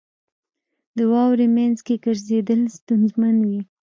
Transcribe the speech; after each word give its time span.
•د 0.97 0.99
واورې 1.11 1.47
مینځ 1.55 1.77
کې 1.87 1.95
ګرځېدل 2.05 2.61
ستونزمن 2.77 3.35
وي. 3.47 3.59